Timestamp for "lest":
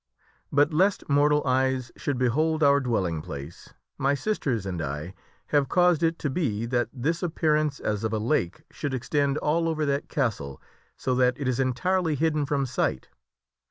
0.73-1.07